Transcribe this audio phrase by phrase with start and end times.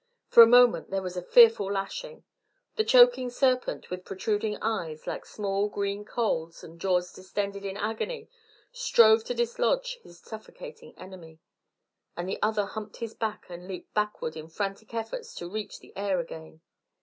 [0.29, 2.23] For a moment there was a fearful lashing.
[2.75, 8.27] The choking serpent, with protruding eyes, like small green coals, and jaws distended in agony,
[8.71, 11.37] strove to dislodge his suffocating enemy,
[12.17, 15.95] and the other humped his back and leapt backward in frantic efforts to reach the
[15.95, 16.61] air again.